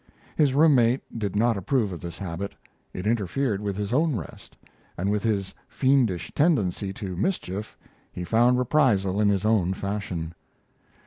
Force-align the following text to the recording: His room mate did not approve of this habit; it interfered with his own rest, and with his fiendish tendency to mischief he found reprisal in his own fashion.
His 0.35 0.55
room 0.55 0.73
mate 0.73 1.03
did 1.15 1.35
not 1.35 1.57
approve 1.57 1.91
of 1.91 1.99
this 2.01 2.17
habit; 2.17 2.55
it 2.91 3.05
interfered 3.05 3.61
with 3.61 3.77
his 3.77 3.93
own 3.93 4.15
rest, 4.15 4.57
and 4.97 5.11
with 5.11 5.21
his 5.21 5.53
fiendish 5.69 6.31
tendency 6.33 6.91
to 6.93 7.15
mischief 7.15 7.77
he 8.11 8.23
found 8.23 8.57
reprisal 8.57 9.21
in 9.21 9.29
his 9.29 9.45
own 9.45 9.73
fashion. 9.75 10.33